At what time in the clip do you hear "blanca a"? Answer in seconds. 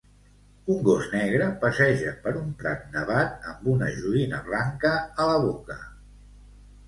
4.47-5.31